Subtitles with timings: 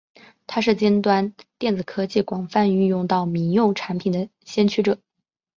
[0.47, 4.97] 他是将尖端电子技术广泛运用到民用产品的先驱者。